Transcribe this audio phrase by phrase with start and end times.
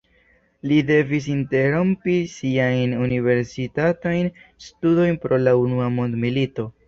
[0.69, 4.31] Li devis interrompi siajn universitatajn
[4.69, 6.67] studojn pro la unua mondmilito.